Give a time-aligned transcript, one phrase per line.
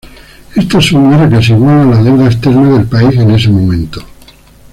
[0.55, 4.03] Esta suma era casi igual a la deuda externa del país en ese momento.